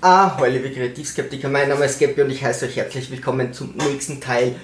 [0.00, 4.20] Ahoi, liebe Kreativskeptiker, mein Name ist Gabby und ich heiße euch herzlich willkommen zum nächsten
[4.20, 4.54] Teil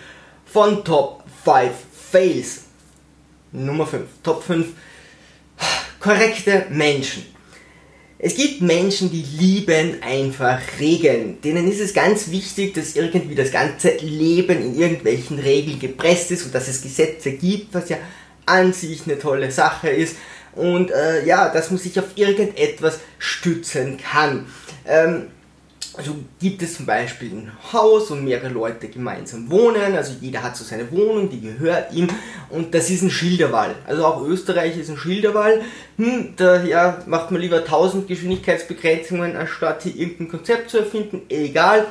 [0.47, 1.73] von Top 5
[2.13, 2.61] Fails.
[3.51, 4.05] Nummer 5.
[4.23, 4.69] Top 5
[5.99, 7.27] korrekte Menschen.
[8.17, 11.41] Es gibt Menschen, die lieben einfach Regeln.
[11.41, 16.47] Denen ist es ganz wichtig, dass irgendwie das ganze Leben in irgendwelchen Regeln gepresst ist
[16.47, 17.97] und dass es Gesetze gibt, was ja
[18.47, 20.15] an sich eine tolle Sache ist
[20.57, 24.47] und äh, ja, dass man sich auf irgendetwas stützen kann.
[24.87, 25.29] Ähm,
[25.97, 30.57] also gibt es zum Beispiel ein Haus und mehrere Leute gemeinsam wohnen, also jeder hat
[30.57, 32.09] so seine Wohnung, die gehört ihm
[32.51, 33.77] und das ist ein Schilderwall.
[33.87, 35.63] Also auch Österreich ist ein Schilderwall.
[35.97, 41.87] Hm, da ja, macht man lieber 1000 Geschwindigkeitsbegrenzungen, anstatt hier irgendein Konzept zu erfinden, egal.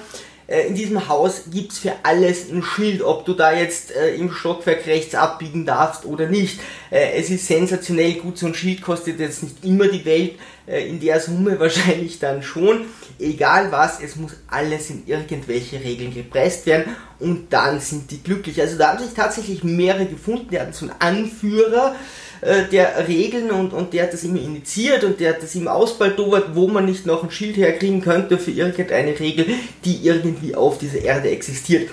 [0.47, 4.15] Äh, in diesem Haus gibt es für alles ein Schild, ob du da jetzt äh,
[4.15, 6.59] im Stockwerk rechts abbiegen darfst oder nicht.
[6.91, 10.33] Äh, es ist sensationell gut, so ein Schild kostet jetzt nicht immer die Welt,
[10.67, 12.85] äh, in der Summe wahrscheinlich dann schon.
[13.19, 18.59] Egal was, es muss alles in irgendwelche Regeln gepresst werden und dann sind die glücklich.
[18.59, 21.95] Also da haben sich tatsächlich mehrere gefunden, die hatten so einen Anführer,
[22.43, 25.73] äh, der Regeln und, und der hat das immer initiiert und der hat das immer
[25.73, 29.47] ausbaldowert, wo man nicht noch ein Schild herkriegen könnte für irgendeine Regel,
[29.85, 31.89] die irgendwie auf dieser Erde existiert.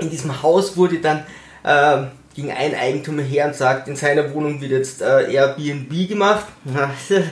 [0.00, 1.24] In diesem Haus wurde dann
[1.64, 2.06] äh,
[2.38, 6.46] ging ein Eigentümer her und sagt, in seiner Wohnung wird jetzt äh, Airbnb gemacht.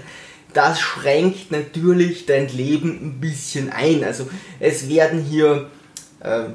[0.52, 4.02] Das schränkt natürlich dein Leben ein bisschen ein.
[4.02, 4.26] Also
[4.58, 5.66] es werden hier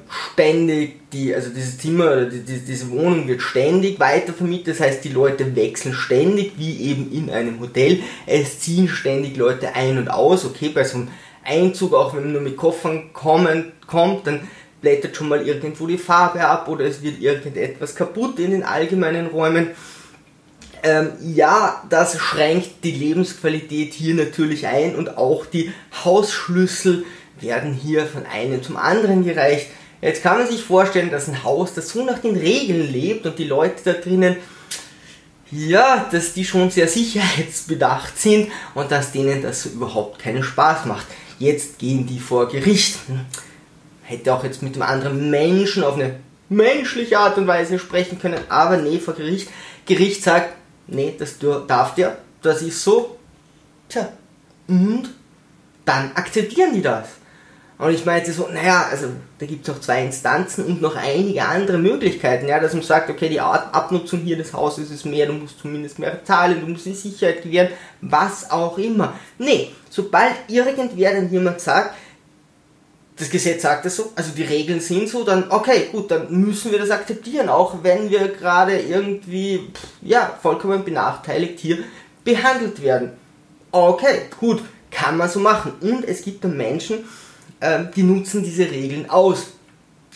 [0.10, 5.04] ständig die, also dieses Zimmer oder die, die, diese Wohnung wird ständig weitervermietet, das heißt
[5.04, 8.00] die Leute wechseln ständig, wie eben in einem Hotel.
[8.26, 10.46] Es ziehen ständig Leute ein und aus.
[10.46, 11.10] Okay, bei so einem
[11.44, 14.42] Einzug, auch wenn man nur mit Koffern kommen, kommt, dann
[14.82, 19.28] blättert schon mal irgendwo die Farbe ab oder es wird irgendetwas kaputt in den allgemeinen
[19.28, 19.70] Räumen.
[20.84, 25.72] Ähm, ja, das schränkt die Lebensqualität hier natürlich ein und auch die
[26.04, 27.06] Hausschlüssel
[27.42, 29.68] werden hier von einem zum anderen gereicht.
[30.02, 33.38] Jetzt kann man sich vorstellen, dass ein Haus, das so nach den Regeln lebt und
[33.38, 34.38] die Leute da drinnen,
[35.52, 41.06] ja, dass die schon sehr sicherheitsbedacht sind und dass denen das überhaupt keinen Spaß macht.
[41.40, 42.98] Jetzt gehen die vor Gericht.
[44.04, 46.16] Hätte auch jetzt mit einem anderen Menschen auf eine
[46.50, 49.50] menschliche Art und Weise sprechen können, aber nee, vor Gericht.
[49.86, 50.56] Gericht sagt,
[50.88, 51.36] nee, das
[51.68, 53.18] darf der, das ist so.
[53.90, 54.12] Tja,
[54.68, 55.10] und
[55.86, 57.08] dann akzeptieren die das.
[57.82, 59.08] Und ich meinte so, naja, also
[59.40, 63.10] da gibt es auch zwei Instanzen und noch einige andere Möglichkeiten, ja, dass man sagt,
[63.10, 66.86] okay, die Abnutzung hier des Hauses ist mehr, du musst zumindest mehr zahlen, du musst
[66.86, 67.70] die Sicherheit gewähren,
[68.02, 69.16] was auch immer.
[69.40, 71.96] Nee, sobald irgendwer dann jemand sagt,
[73.18, 76.72] das Gesetz sagt es so, also die Regeln sind so, dann okay, gut, dann müssen
[76.72, 79.70] wir das akzeptieren, auch wenn wir gerade irgendwie,
[80.04, 81.80] ja, vollkommen benachteiligt hier
[82.24, 83.14] behandelt werden.
[83.72, 85.74] Okay, gut, kann man so machen.
[85.82, 87.06] Und es gibt dann Menschen,
[87.62, 89.54] ähm, die nutzen diese Regeln aus.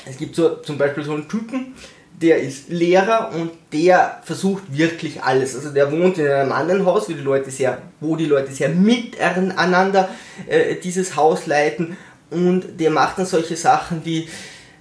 [0.05, 1.73] Es gibt so zum Beispiel so einen Typen,
[2.21, 5.55] der ist Lehrer und der versucht wirklich alles.
[5.55, 8.69] Also der wohnt in einem anderen Haus, wo die Leute sehr, wo die Leute sehr
[8.69, 10.09] miteinander
[10.47, 11.97] äh, dieses Haus leiten
[12.29, 14.27] und der macht dann solche Sachen wie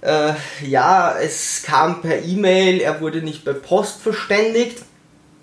[0.01, 0.33] äh,
[0.65, 4.83] ja, es kam per E-Mail, er wurde nicht per Post verständigt,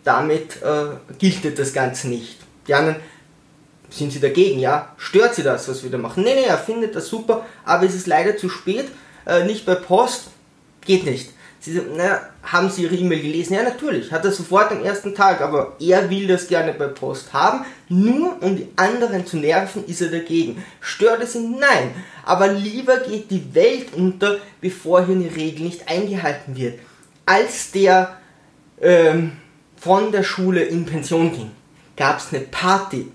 [0.04, 2.38] damit äh, gilt das Ganze nicht.
[2.68, 2.96] Die anderen
[3.92, 4.94] sind sie dagegen, ja?
[4.96, 6.24] Stört sie das, was wir da machen?
[6.24, 8.86] Nee, nee, er findet das super, aber es ist leider zu spät,
[9.26, 10.28] äh, nicht bei Post,
[10.84, 11.30] geht nicht.
[11.60, 13.54] Sie sagen, naja, haben Sie Ihre E-Mail gelesen?
[13.54, 17.32] Ja, natürlich, hat er sofort am ersten Tag, aber er will das gerne bei Post
[17.32, 20.64] haben, nur um die anderen zu nerven, ist er dagegen.
[20.80, 21.58] Stört es ihn?
[21.60, 21.92] Nein,
[22.24, 26.80] aber lieber geht die Welt unter, bevor hier eine Regel nicht eingehalten wird.
[27.26, 28.16] Als der
[28.80, 29.32] ähm,
[29.76, 31.52] von der Schule in Pension ging,
[31.96, 33.06] gab es eine Party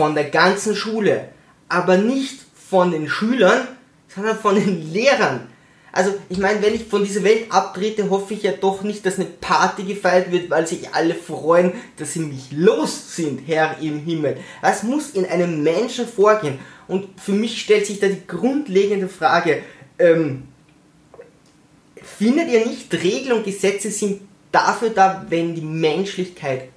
[0.00, 1.28] von der ganzen Schule,
[1.68, 2.40] aber nicht
[2.70, 3.68] von den Schülern,
[4.08, 5.46] sondern von den Lehrern.
[5.92, 9.16] Also ich meine, wenn ich von dieser Welt abtrete, hoffe ich ja doch nicht, dass
[9.16, 13.98] eine Party gefeiert wird, weil sich alle freuen, dass sie mich los sind, Herr im
[14.02, 14.38] Himmel.
[14.62, 16.58] Was muss in einem Menschen vorgehen?
[16.88, 19.62] Und für mich stellt sich da die grundlegende Frage,
[19.98, 20.44] ähm,
[22.02, 26.70] findet ihr nicht, Regeln und Gesetze sind dafür da, wenn die Menschlichkeit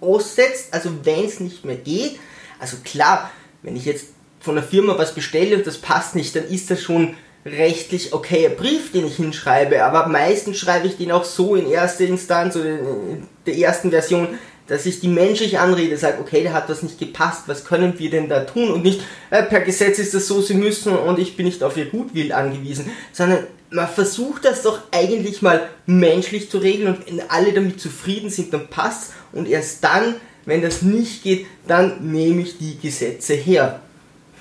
[0.00, 2.18] aussetzt, also wenn es nicht mehr geht,
[2.58, 3.30] also klar,
[3.62, 4.06] wenn ich jetzt
[4.40, 7.14] von der Firma was bestelle und das passt nicht, dann ist das schon
[7.44, 12.04] rechtlich okayer Brief, den ich hinschreibe, aber meistens schreibe ich den auch so in erster
[12.04, 14.28] Instanz oder in der ersten Version,
[14.66, 18.10] dass ich die menschliche Anrede sage, okay, da hat was nicht gepasst, was können wir
[18.10, 18.72] denn da tun?
[18.72, 19.00] Und nicht,
[19.30, 22.32] äh, per Gesetz ist das so, sie müssen und ich bin nicht auf ihr Gutwill
[22.32, 27.80] angewiesen, sondern man versucht das doch eigentlich mal menschlich zu regeln und wenn alle damit
[27.80, 30.16] zufrieden sind, dann passt und erst dann
[30.46, 33.80] wenn das nicht geht, dann nehme ich die Gesetze her.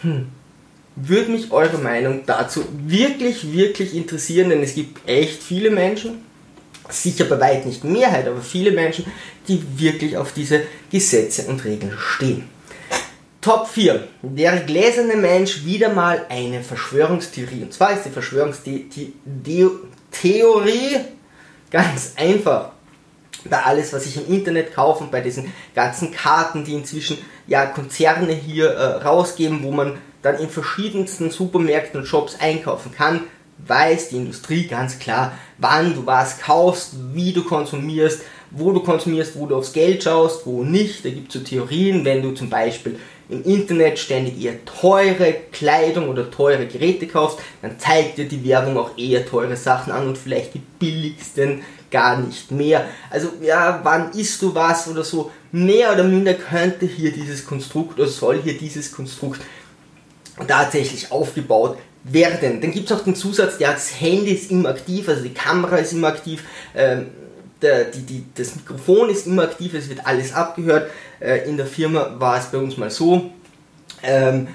[0.01, 0.27] Hm.
[0.95, 6.19] würde mich eure Meinung dazu wirklich, wirklich interessieren, denn es gibt echt viele Menschen,
[6.89, 9.05] sicher bei weitem nicht Mehrheit, aber viele Menschen,
[9.47, 12.43] die wirklich auf diese Gesetze und Regeln stehen.
[13.41, 14.07] Top 4.
[14.21, 17.63] Der gläserne Mensch wieder mal eine Verschwörungstheorie.
[17.63, 20.95] Und zwar ist die Verschwörungstheorie
[21.69, 22.71] ganz einfach.
[23.49, 27.65] Bei alles, was ich im Internet kaufe und bei diesen ganzen Karten, die inzwischen ja
[27.65, 33.21] Konzerne hier äh, rausgeben, wo man dann in verschiedensten Supermärkten und Shops einkaufen kann,
[33.59, 38.21] weiß die Industrie ganz klar, wann du was kaufst, wie du konsumierst,
[38.51, 41.05] wo du konsumierst, wo du aufs Geld schaust, wo nicht.
[41.05, 42.99] Da gibt es so Theorien, wenn du zum Beispiel
[43.29, 48.77] im Internet ständig eher teure Kleidung oder teure Geräte kaufst, dann zeigt dir die Werbung
[48.77, 51.63] auch eher teure Sachen an und vielleicht die billigsten
[51.95, 52.85] gar nicht mehr.
[53.09, 57.97] Also ja, wann isst du was oder so, mehr oder minder könnte hier dieses Konstrukt
[57.97, 59.39] oder soll hier dieses Konstrukt
[60.45, 62.59] tatsächlich aufgebaut werden.
[62.59, 65.77] Dann gibt es auch den Zusatz, ja, das Handy ist immer aktiv, also die Kamera
[65.77, 66.43] ist immer aktiv,
[66.75, 67.05] ähm,
[67.61, 70.91] der, die, die, das Mikrofon ist immer aktiv, es wird alles abgehört.
[71.21, 73.31] Äh, in der Firma war es bei uns mal so.
[74.03, 74.49] Ähm,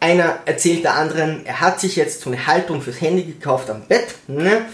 [0.00, 3.86] einer erzählt der anderen, er hat sich jetzt so eine Haltung fürs Handy gekauft am
[3.88, 4.14] Bett.
[4.26, 4.66] Ne?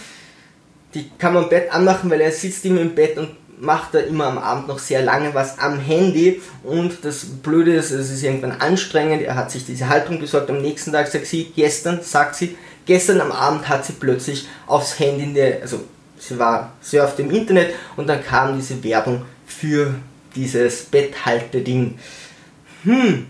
[0.95, 3.99] Die kann man im Bett anmachen, weil er sitzt immer im Bett und macht da
[3.99, 6.41] immer am Abend noch sehr lange was am Handy.
[6.63, 10.63] Und das Blöde ist, es ist irgendwann anstrengend, er hat sich diese Haltung besorgt, am
[10.63, 12.57] nächsten Tag sagt sie, gestern, sagt sie,
[12.87, 15.81] gestern am Abend hat sie plötzlich aufs Handy, in der, also
[16.19, 19.95] sie war surft im Internet und dann kam diese Werbung für
[20.35, 21.99] dieses Betthalteding.
[22.85, 23.27] Hm,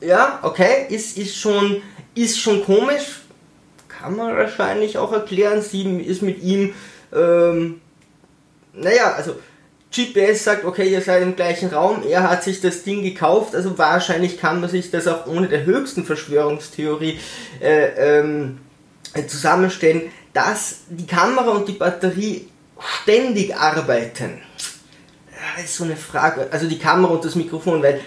[0.00, 1.82] ja, okay, ist, ist, schon,
[2.14, 3.22] ist schon komisch,
[4.04, 6.74] kann man wahrscheinlich auch erklären, sie ist mit ihm
[7.10, 7.80] ähm,
[8.74, 9.36] naja, also
[9.90, 13.78] GPS sagt, okay, ihr seid im gleichen Raum, er hat sich das Ding gekauft, also
[13.78, 17.18] wahrscheinlich kann man sich das auch ohne der höchsten Verschwörungstheorie
[17.62, 18.58] äh, ähm,
[19.26, 20.02] zusammenstellen,
[20.34, 22.48] dass die Kamera und die Batterie
[23.02, 24.42] ständig arbeiten.
[25.56, 28.00] Das ist so eine Frage, also die Kamera und das Mikrofon, weil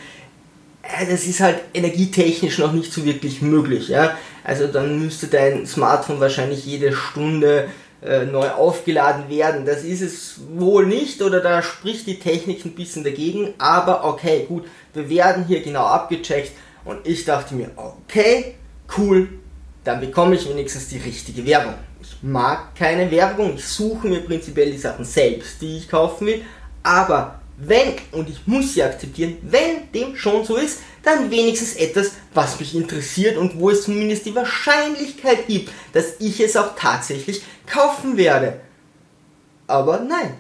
[1.10, 3.90] das ist halt energietechnisch noch nicht so wirklich möglich.
[3.90, 4.18] Ja?
[4.44, 7.68] Also dann müsste dein Smartphone wahrscheinlich jede Stunde
[8.02, 9.66] äh, neu aufgeladen werden.
[9.66, 13.54] Das ist es wohl nicht oder da spricht die Technik ein bisschen dagegen.
[13.58, 16.52] Aber okay, gut, wir werden hier genau abgecheckt
[16.86, 18.56] und ich dachte mir, okay,
[18.98, 19.28] cool,
[19.84, 21.74] dann bekomme ich wenigstens die richtige Werbung.
[22.02, 26.42] Ich mag keine Werbung, ich suche mir prinzipiell die Sachen selbst, die ich kaufen will,
[26.84, 32.12] aber wenn, und ich muss sie akzeptieren, wenn dem schon so ist, dann wenigstens etwas,
[32.34, 37.42] was mich interessiert und wo es zumindest die Wahrscheinlichkeit gibt, dass ich es auch tatsächlich
[37.66, 38.62] kaufen werde.
[39.66, 40.36] Aber nein,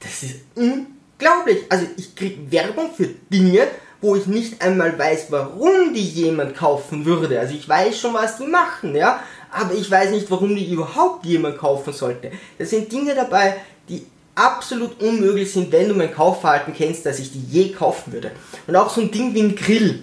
[0.00, 1.64] das ist unglaublich.
[1.70, 3.66] Also ich kriege Werbung für Dinge,
[4.02, 7.40] wo ich nicht einmal weiß, warum die jemand kaufen würde.
[7.40, 11.24] Also ich weiß schon, was die machen, ja, aber ich weiß nicht, warum die überhaupt
[11.24, 12.30] jemand kaufen sollte.
[12.58, 13.56] Das sind Dinge dabei,
[13.88, 18.32] die absolut unmöglich sind, wenn du mein Kaufverhalten kennst, dass ich die je kaufen würde.
[18.66, 20.02] Und auch so ein Ding wie ein Grill.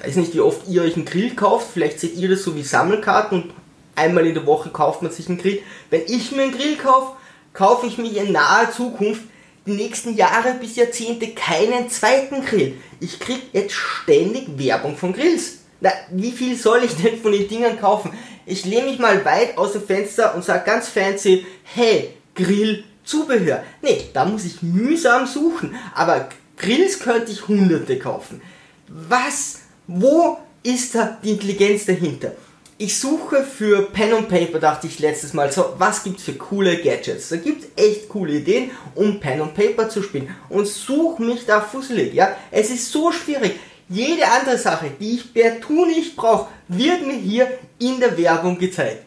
[0.00, 1.68] Ich weiß nicht, wie oft ihr euch einen Grill kauft.
[1.72, 3.54] Vielleicht seht ihr das so wie Sammelkarten und
[3.94, 5.60] einmal in der Woche kauft man sich einen Grill.
[5.90, 7.12] Wenn ich mir einen Grill kaufe,
[7.52, 9.22] kaufe ich mir in naher Zukunft
[9.66, 12.74] die nächsten Jahre bis Jahrzehnte keinen zweiten Grill.
[13.00, 15.58] Ich krieg jetzt ständig Werbung von Grills.
[15.80, 18.12] Na, wie viel soll ich denn von den Dingern kaufen?
[18.44, 23.62] Ich lehne mich mal weit aus dem Fenster und sage ganz fancy, hey, Grill Zubehör.
[23.80, 25.74] Nee, da muss ich mühsam suchen.
[25.94, 28.42] Aber Grills könnte ich hunderte kaufen.
[28.88, 29.60] Was?
[29.86, 32.32] Wo ist da die Intelligenz dahinter?
[32.78, 36.76] Ich suche für Pen und Paper, dachte ich letztes Mal, so, was gibt's für coole
[36.76, 37.30] Gadgets?
[37.30, 40.34] Da gibt's echt coole Ideen, um Pen und Paper zu spielen.
[40.50, 42.36] Und suche mich da fusselig, ja?
[42.50, 43.58] Es ist so schwierig.
[43.88, 47.48] Jede andere Sache, die ich per Tu nicht brauche, wird mir hier
[47.78, 49.05] in der Werbung gezeigt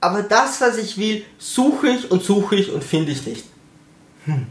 [0.00, 3.44] aber das, was ich will, suche ich und suche ich und finde ich nicht.
[4.24, 4.46] Hm.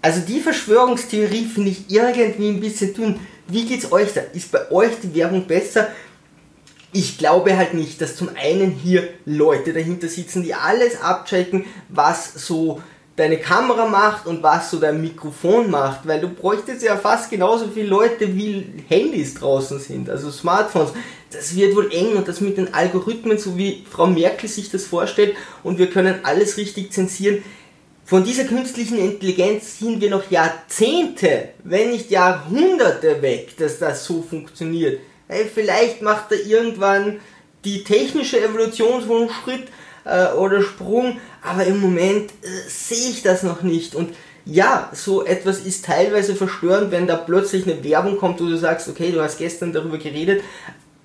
[0.00, 3.20] Also die Verschwörungstheorie finde ich irgendwie ein bisschen dünn.
[3.48, 4.20] Wie geht's euch da?
[4.32, 5.88] Ist bei euch die Werbung besser?
[6.92, 12.32] Ich glaube halt nicht, dass zum einen hier Leute dahinter sitzen, die alles abchecken, was
[12.34, 12.80] so
[13.18, 17.68] deine Kamera macht und was so dein Mikrofon macht, weil du bräuchtest ja fast genauso
[17.68, 20.92] viele Leute wie Handys draußen sind, also Smartphones.
[21.30, 24.84] Das wird wohl eng und das mit den Algorithmen, so wie Frau Merkel sich das
[24.84, 27.42] vorstellt und wir können alles richtig zensieren.
[28.04, 34.22] Von dieser künstlichen Intelligenz sind wir noch Jahrzehnte, wenn nicht Jahrhunderte weg, dass das so
[34.22, 35.00] funktioniert.
[35.54, 37.20] Vielleicht macht er irgendwann
[37.64, 39.66] die technische Evolution so einen Schritt
[40.08, 43.94] äh, oder Sprung, aber im Moment äh, sehe ich das noch nicht.
[43.94, 48.56] Und ja, so etwas ist teilweise verstörend, wenn da plötzlich eine Werbung kommt, wo du
[48.56, 50.42] sagst, okay, du hast gestern darüber geredet,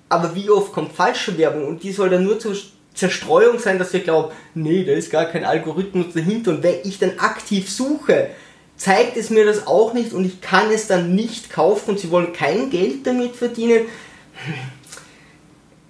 [0.08, 2.56] aber wie oft kommt falsche Werbung und die soll dann nur zur
[2.94, 6.98] Zerstreuung sein, dass wir glauben, nee, da ist gar kein Algorithmus dahinter und wenn ich
[6.98, 8.30] dann aktiv suche,
[8.76, 12.10] zeigt es mir das auch nicht und ich kann es dann nicht kaufen und sie
[12.10, 13.86] wollen kein Geld damit verdienen.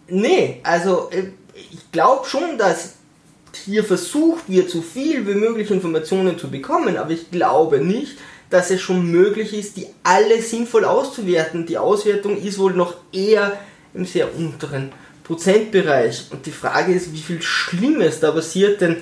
[0.09, 2.94] Nee, also äh, ich glaube schon, dass
[3.57, 8.19] hier versucht wird, so viel wie möglich Informationen zu bekommen, aber ich glaube nicht,
[8.51, 11.67] dass es schon möglich ist, die alle sinnvoll auszuwerten.
[11.67, 13.59] Die Auswertung ist wohl noch eher
[13.95, 14.93] im sehr unteren
[15.25, 16.27] Prozentbereich.
[16.31, 18.99] Und die Frage ist, wie viel Schlimmes da passiert, denn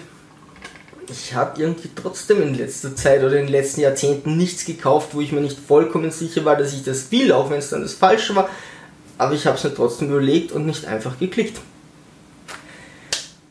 [1.10, 5.20] ich habe irgendwie trotzdem in letzter Zeit oder in den letzten Jahrzehnten nichts gekauft, wo
[5.20, 7.94] ich mir nicht vollkommen sicher war, dass ich das will, auch wenn es dann das
[7.94, 8.48] Falsche war.
[9.18, 11.60] Aber ich habe es mir trotzdem überlegt und nicht einfach geklickt.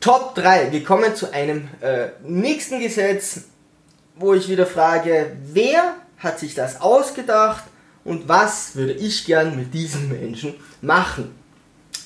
[0.01, 0.71] Top 3.
[0.71, 3.41] Wir kommen zu einem äh, nächsten Gesetz,
[4.15, 7.65] wo ich wieder frage, wer hat sich das ausgedacht
[8.03, 11.35] und was würde ich gern mit diesen Menschen machen?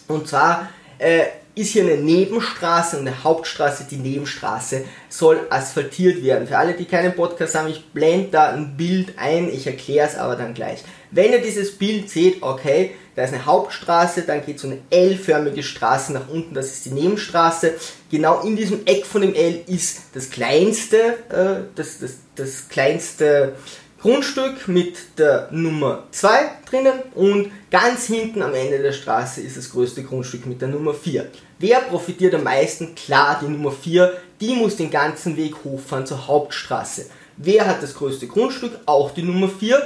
[0.10, 1.24] Und zwar äh,
[1.56, 3.86] ist hier eine Nebenstraße eine Hauptstraße.
[3.90, 6.50] Die Nebenstraße soll asphaltiert werden.
[6.50, 10.18] Für alle, die keinen Podcast haben, ich blende da ein Bild ein, ich erkläre es
[10.18, 10.84] aber dann gleich.
[11.12, 15.64] Wenn ihr dieses Bild seht, okay, da ist eine Hauptstraße, dann geht so eine L-förmige
[15.64, 17.74] Straße nach unten, das ist die Nebenstraße.
[18.12, 20.98] Genau in diesem Eck von dem L ist das kleinste,
[21.30, 23.54] äh, das, das, das kleinste
[24.02, 26.30] Grundstück mit der Nummer 2
[26.70, 30.94] drinnen und ganz hinten am Ende der Straße ist das größte Grundstück mit der Nummer
[30.94, 31.26] 4.
[31.58, 32.94] Wer profitiert am meisten?
[32.94, 37.08] Klar, die Nummer 4, die muss den ganzen Weg hochfahren zur Hauptstraße.
[37.38, 38.78] Wer hat das größte Grundstück?
[38.86, 39.82] Auch die Nummer 4,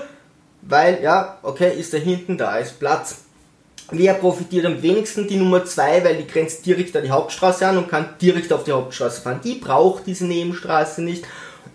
[0.61, 3.23] weil, ja, okay, ist da hinten, da ist Platz.
[3.91, 5.27] Wer profitiert am wenigsten?
[5.27, 8.63] Die Nummer 2, weil die grenzt direkt an die Hauptstraße an und kann direkt auf
[8.63, 9.39] die Hauptstraße fahren.
[9.43, 11.25] Die braucht diese Nebenstraße nicht.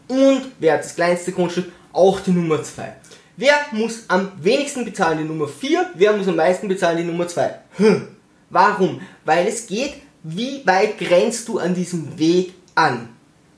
[0.07, 1.67] Und wer hat das kleinste Grundstück?
[1.95, 2.93] auch die Nummer 2.
[3.37, 5.19] Wer muss am wenigsten bezahlen?
[5.19, 5.91] Die Nummer 4.
[5.95, 6.99] Wer muss am meisten bezahlen?
[6.99, 7.59] Die Nummer 2.
[7.77, 8.09] Hm.
[8.51, 9.01] Warum?
[9.25, 13.09] Weil es geht, wie weit grenzt du an diesem Weg an?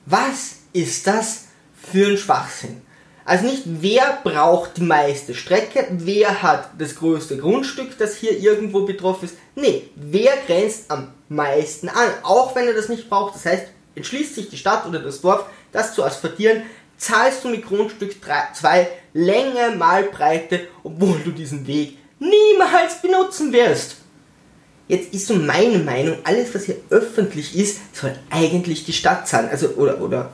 [0.06, 2.82] Was ist das für ein Schwachsinn?
[3.26, 8.86] Also nicht, wer braucht die meiste Strecke, wer hat das größte Grundstück, das hier irgendwo
[8.86, 9.34] betroffen ist.
[9.56, 13.34] Nee, wer grenzt am meisten an, auch wenn er das nicht braucht.
[13.34, 13.66] Das heißt,
[13.96, 16.62] entschließt sich die Stadt oder das Dorf, das zu asphaltieren,
[16.96, 18.14] zahlst du mit Grundstück
[18.54, 23.96] 2 Länge mal Breite, obwohl du diesen Weg niemals benutzen wirst.
[24.88, 29.48] Jetzt ist so meine Meinung, alles was hier öffentlich ist, soll eigentlich die Stadt zahlen.
[29.50, 30.30] Also, oder, oder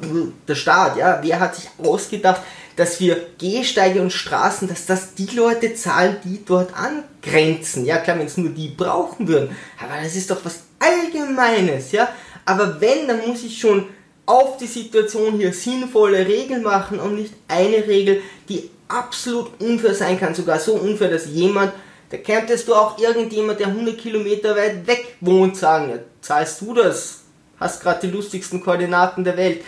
[0.46, 1.20] der Staat, ja.
[1.22, 2.42] Wer hat sich ausgedacht,
[2.76, 7.84] dass wir Gehsteige und Straßen, dass das die Leute zahlen, die dort angrenzen.
[7.84, 9.54] Ja, klar, wenn es nur die brauchen würden.
[9.78, 12.08] Aber das ist doch was Allgemeines, ja.
[12.44, 13.86] Aber wenn, dann muss ich schon
[14.26, 20.18] auf die Situation hier sinnvolle Regeln machen und nicht eine Regel, die absolut unfair sein
[20.18, 21.72] kann, sogar so unfair, dass jemand,
[22.10, 26.74] da könntest du auch irgendjemand, der 100 Kilometer weit weg wohnt, sagen, ja, zahlst du
[26.74, 27.20] das,
[27.58, 29.62] hast gerade die lustigsten Koordinaten der Welt.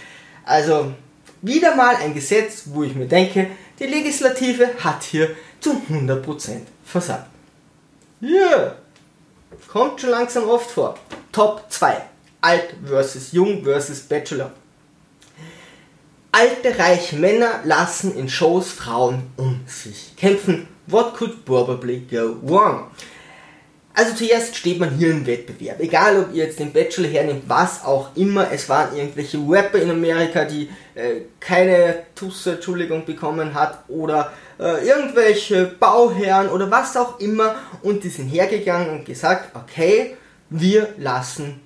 [0.44, 0.92] Also
[1.44, 7.26] wieder mal ein Gesetz, wo ich mir denke, die Legislative hat hier zu 100% versagt.
[8.22, 8.76] Yeah.
[9.68, 10.98] kommt schon langsam oft vor.
[11.32, 12.02] Top 2
[12.44, 14.52] alt versus jung versus Bachelor.
[16.30, 20.68] Alte reiche Männer lassen in Shows Frauen um sich kämpfen.
[20.86, 22.90] What could probably go wrong?
[23.96, 25.78] Also zuerst steht man hier im Wettbewerb.
[25.78, 28.50] Egal ob ihr jetzt den Bachelor hernimmt, was auch immer.
[28.50, 33.84] Es waren irgendwelche Rapper in Amerika, die äh, keine Tusse, Entschuldigung, bekommen hat.
[33.86, 37.54] Oder äh, irgendwelche Bauherren oder was auch immer.
[37.82, 40.16] Und die sind hergegangen und gesagt, okay,
[40.50, 41.60] wir lassen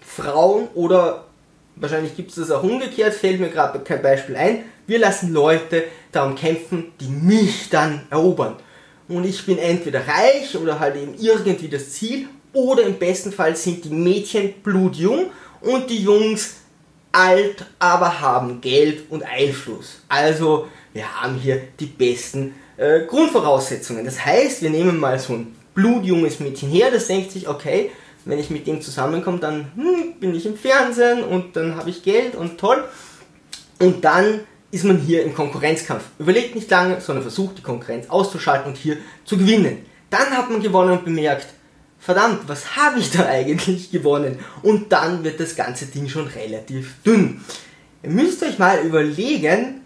[0.00, 1.24] Frauen oder
[1.74, 4.64] wahrscheinlich gibt es das auch umgekehrt, fällt mir gerade kein Beispiel ein.
[4.86, 8.56] Wir lassen Leute darum kämpfen, die mich dann erobern.
[9.08, 13.54] Und ich bin entweder reich oder halt eben irgendwie das Ziel, oder im besten Fall
[13.54, 15.26] sind die Mädchen blutjung
[15.60, 16.54] und die Jungs
[17.12, 20.00] alt, aber haben Geld und Einfluss.
[20.08, 24.06] Also wir haben hier die besten äh, Grundvoraussetzungen.
[24.06, 27.90] Das heißt, wir nehmen mal so ein blutjunges Mädchen her, das denkt sich, okay,
[28.24, 32.02] wenn ich mit dem zusammenkomme, dann hm, bin ich im Fernsehen und dann habe ich
[32.02, 32.82] Geld und toll.
[33.78, 34.40] Und dann
[34.76, 36.04] ist man hier im Konkurrenzkampf.
[36.18, 39.78] Überlegt nicht lange, sondern versucht die Konkurrenz auszuschalten und hier zu gewinnen.
[40.10, 41.46] Dann hat man gewonnen und bemerkt,
[41.98, 44.38] verdammt, was habe ich da eigentlich gewonnen?
[44.62, 47.40] Und dann wird das ganze Ding schon relativ dünn.
[48.02, 49.80] Ihr müsst euch mal überlegen,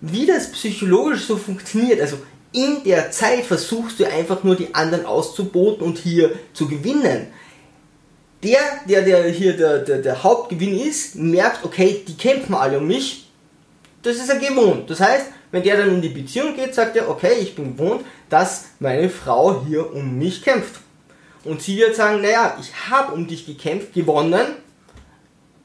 [0.00, 2.00] wie das psychologisch so funktioniert.
[2.00, 2.18] Also
[2.52, 7.28] in der Zeit versuchst du einfach nur die anderen auszuboten und hier zu gewinnen
[8.44, 12.86] der, der, der hier der, der, der Hauptgewinn ist, merkt, okay, die kämpfen alle um
[12.86, 13.23] mich.
[14.04, 14.88] Das ist er gewohnt.
[14.90, 18.04] Das heißt, wenn der dann in die Beziehung geht, sagt er, okay, ich bin gewohnt,
[18.28, 20.80] dass meine Frau hier um mich kämpft.
[21.42, 24.46] Und sie wird sagen, naja, ich habe um dich gekämpft, gewonnen.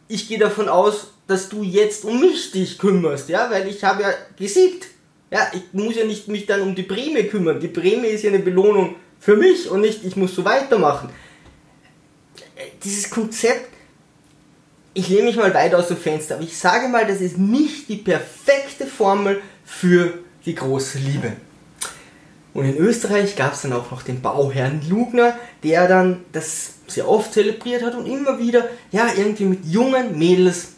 [0.08, 4.04] Ich gehe davon aus, dass du jetzt um mich dich kümmerst, ja, weil ich habe
[4.04, 4.88] ja gesiegt.
[5.32, 7.60] Ja, ich muss ja nicht mich dann um die Prämie kümmern.
[7.60, 11.10] Die Prämie ist ja eine Belohnung für mich und nicht, ich muss so weitermachen.
[12.84, 13.70] Dieses Konzept,
[15.00, 17.88] ich lehne mich mal weit aus dem Fenster, aber ich sage mal, das ist nicht
[17.88, 21.34] die perfekte Formel für die große Liebe.
[22.54, 27.08] Und in Österreich gab es dann auch noch den Bauherrn Lugner, der dann das sehr
[27.08, 30.74] oft zelebriert hat und immer wieder, ja, irgendwie mit jungen Mädels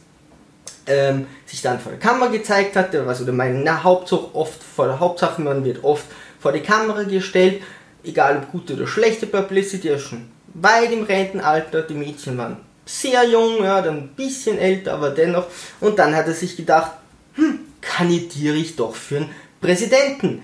[0.85, 2.93] ähm, sich dann vor der Kamera gezeigt hat.
[2.93, 6.05] Der war so der Meinung, na, Hauptsache, oft vor der Hauptsache, man wird oft
[6.39, 7.63] vor die Kamera gestellt,
[8.03, 12.57] egal ob gute oder schlechte Publicity, er ist schon weit im Rentenalter, die Mädchen waren
[12.91, 15.48] sehr jung, ja, dann ein bisschen älter, aber dennoch.
[15.79, 16.91] Und dann hat er sich gedacht,
[17.36, 19.29] hm, kandidiere ich doch für einen
[19.62, 20.43] Präsidenten.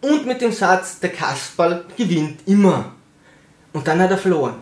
[0.00, 2.92] Und mit dem Satz, der Kasperl gewinnt immer.
[3.72, 4.56] Und dann hat er verloren.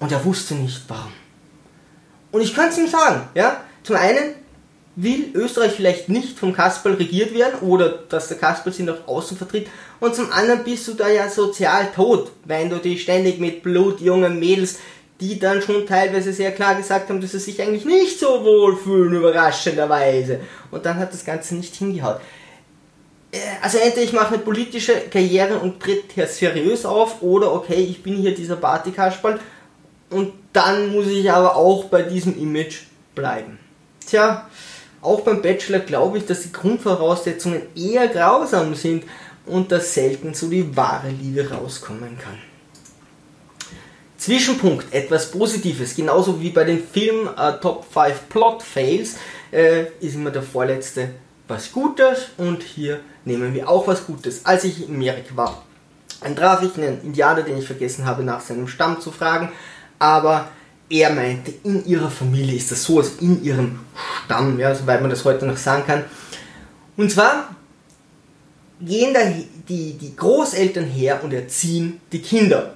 [0.00, 1.12] Und er wusste nicht warum.
[2.32, 3.62] Und ich kann es ihm sagen, ja.
[3.84, 4.34] Zum einen
[4.94, 9.36] will Österreich vielleicht nicht vom Kasperl regiert werden oder dass der Kasperl sie nach außen
[9.36, 9.68] vertritt.
[10.00, 14.38] Und zum anderen bist du da ja sozial tot, wenn du dich ständig mit blutjungen
[14.38, 14.78] Mädels,
[15.20, 18.76] die dann schon teilweise sehr klar gesagt haben, dass sie sich eigentlich nicht so wohl
[18.76, 20.40] fühlen, überraschenderweise.
[20.70, 22.20] Und dann hat das Ganze nicht hingehaut.
[23.32, 27.82] Äh, also entweder ich mache eine politische Karriere und tritt hier seriös auf oder okay,
[27.82, 29.40] ich bin hier dieser Partykasperl
[30.10, 32.82] und dann muss ich aber auch bei diesem Image
[33.14, 33.58] bleiben.
[34.06, 34.48] Tja,
[35.00, 39.04] auch beim Bachelor glaube ich, dass die Grundvoraussetzungen eher grausam sind
[39.46, 42.51] und dass selten so die wahre Liebe rauskommen kann.
[44.22, 49.16] Zwischenpunkt, etwas Positives, genauso wie bei den Film äh, Top 5 Plot Fails,
[49.50, 51.08] äh, ist immer der vorletzte
[51.48, 54.46] was Gutes und hier nehmen wir auch was Gutes.
[54.46, 55.64] Als ich in Amerika war,
[56.20, 59.50] dann traf ich einen Indianer, den ich vergessen habe, nach seinem Stamm zu fragen,
[59.98, 60.50] aber
[60.88, 63.80] er meinte, in ihrer Familie ist das so, also in ihrem
[64.24, 66.04] Stamm, ja, soweit man das heute noch sagen kann.
[66.96, 67.56] Und zwar
[68.80, 69.20] gehen da
[69.68, 72.74] die, die Großeltern her und erziehen die Kinder.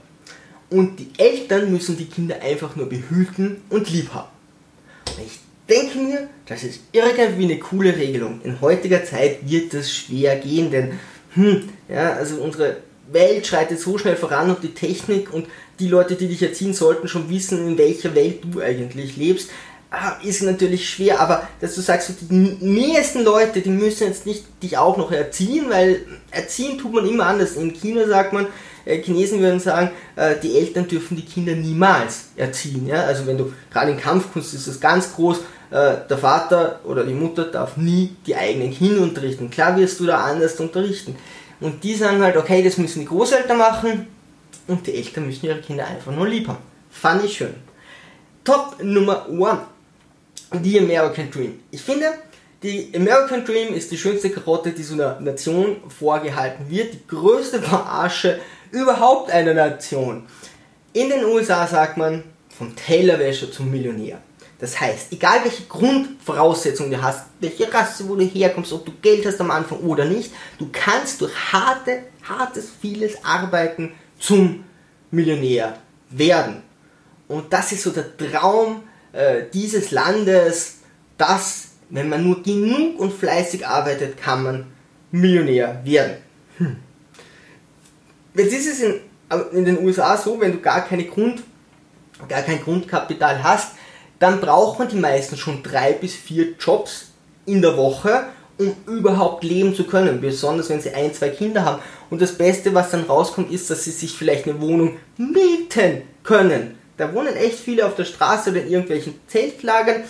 [0.68, 4.29] Und die Eltern müssen die Kinder einfach nur behüten und lieb haben.
[5.24, 8.40] Ich denke mir, das ist irgendwie eine coole Regelung.
[8.42, 10.98] In heutiger Zeit wird das schwer gehen, denn
[11.35, 12.79] hm, ja, also unsere
[13.12, 15.46] Welt schreitet so schnell voran und die Technik und
[15.79, 19.50] die Leute, die dich erziehen sollten, schon wissen, in welcher Welt du eigentlich lebst,
[19.90, 24.44] ah, ist natürlich schwer, aber dass du sagst, die nächsten Leute, die müssen jetzt nicht
[24.62, 27.57] dich auch noch erziehen, weil erziehen tut man immer anders.
[27.57, 28.46] In China sagt man,
[28.87, 32.87] Chinesen würden sagen, äh, die Eltern dürfen die Kinder niemals erziehen.
[32.87, 33.03] Ja?
[33.05, 35.38] Also wenn du gerade in Kampfkunst ist das ganz groß,
[35.70, 39.51] äh, der Vater oder die Mutter darf nie die eigenen Kinder unterrichten.
[39.51, 41.16] Klar wirst du da anders unterrichten.
[41.61, 44.07] Und die sagen halt, okay, das müssen die Großeltern machen
[44.68, 46.59] und die Eltern müssen ihre Kinder einfach nur lieb haben.
[46.90, 47.55] Fand ich schön.
[48.44, 50.62] Top Nummer 1.
[50.62, 51.59] Die American Dream.
[51.72, 52.07] Ich finde,
[52.62, 56.94] die American Dream ist die schönste Karotte, die so einer Nation vorgehalten wird.
[56.94, 58.38] Die größte Verarsche
[58.70, 60.26] überhaupt einer Nation.
[60.92, 62.24] In den USA sagt man,
[62.57, 64.18] vom Tellerwäscher zum Millionär.
[64.59, 69.26] Das heißt, egal welche Grundvoraussetzungen du hast, welche Rasse, wo du herkommst, ob du Geld
[69.26, 74.64] hast am Anfang oder nicht, du kannst durch harte, hartes, vieles Arbeiten zum
[75.11, 76.62] Millionär werden.
[77.29, 80.79] Und das ist so der Traum äh, dieses Landes,
[81.18, 84.66] dass, wenn man nur genug und fleißig arbeitet, kann man
[85.11, 86.16] Millionär werden.
[86.57, 86.76] Hm.
[88.37, 89.01] Jetzt ist es in,
[89.53, 91.42] in den USA so, wenn du gar keine Grund,
[92.29, 93.72] gar kein Grundkapital hast,
[94.18, 97.12] dann braucht man die meisten schon drei bis vier Jobs
[97.46, 98.25] in der Woche,
[98.59, 101.83] um überhaupt leben zu können, besonders wenn sie ein, zwei Kinder haben.
[102.11, 106.79] Und das Beste, was dann rauskommt, ist, dass sie sich vielleicht eine Wohnung mieten können.
[106.96, 110.05] Da wohnen echt viele auf der Straße oder in irgendwelchen Zeltlagern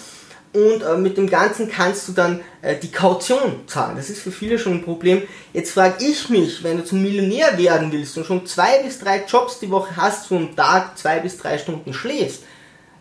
[0.56, 3.96] und äh, mit dem Ganzen kannst du dann äh, die Kaution zahlen.
[3.96, 5.22] Das ist für viele schon ein Problem.
[5.52, 9.24] Jetzt frage ich mich, wenn du zum Millionär werden willst und schon zwei bis drei
[9.26, 12.42] Jobs die Woche hast, wo am Tag zwei bis drei Stunden schläfst,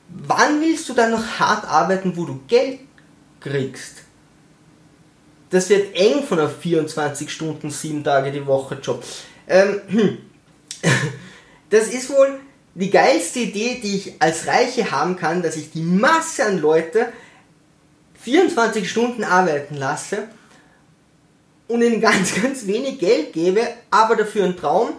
[0.10, 2.80] wann willst du dann noch hart arbeiten, wo du Geld
[3.40, 4.00] kriegst?
[5.50, 9.02] Das wird eng von einer 24 Stunden, 7 Tage die Woche Job.
[9.48, 9.80] Ähm,
[11.70, 12.40] das ist wohl
[12.74, 17.14] die geilste Idee, die ich als Reiche haben kann, dass ich die Masse an Leute
[18.26, 20.24] 24 Stunden arbeiten lasse
[21.68, 23.62] und ihnen ganz, ganz wenig Geld gebe,
[23.92, 24.94] aber dafür einen Traum,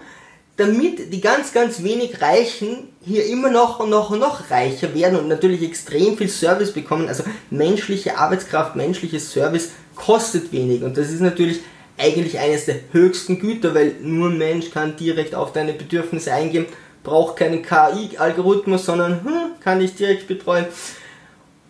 [0.57, 5.19] damit die ganz, ganz wenig Reichen hier immer noch und noch und noch reicher werden
[5.19, 7.09] und natürlich extrem viel Service bekommen.
[7.09, 11.61] Also menschliche Arbeitskraft, menschliches Service kostet wenig und das ist natürlich
[11.99, 16.67] eigentlich eines der höchsten Güter, weil nur ein Mensch kann direkt auf deine Bedürfnisse eingehen,
[17.03, 20.67] brauche keinen KI-Algorithmus, sondern hm, kann ich direkt betreuen.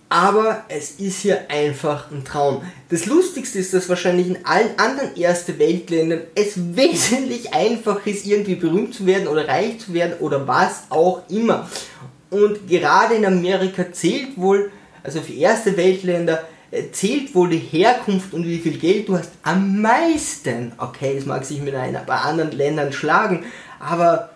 [0.09, 2.63] Aber es ist hier einfach ein Traum.
[2.91, 8.55] Das Lustigste ist, dass wahrscheinlich in allen anderen Erste Weltländern es wesentlich einfacher ist, irgendwie
[8.55, 11.69] berühmt zu werden oder reich zu werden oder was auch immer.
[12.31, 14.71] Und gerade in Amerika zählt wohl,
[15.03, 19.31] also für Erste Weltländer, äh, zählt wohl die Herkunft und wie viel Geld du hast
[19.43, 20.73] am meisten.
[20.79, 23.45] Okay, das mag sich mit einer, bei anderen Ländern schlagen,
[23.81, 24.31] aber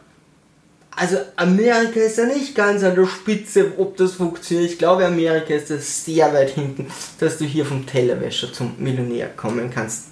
[0.97, 4.71] also Amerika ist ja nicht ganz an der Spitze, ob das funktioniert.
[4.71, 9.29] Ich glaube, Amerika ist das sehr weit hinten, dass du hier vom Tellerwäscher zum Millionär
[9.29, 10.07] kommen kannst.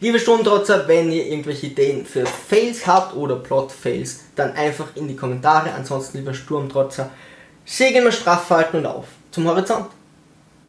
[0.00, 5.16] Liebe Sturmtrotzer, wenn ihr irgendwelche Ideen für Fails habt oder Plot-Fails, dann einfach in die
[5.16, 5.72] Kommentare.
[5.72, 7.10] Ansonsten, lieber Sturmtrotzer,
[7.64, 9.86] segeln wir straff halten und auf zum Horizont.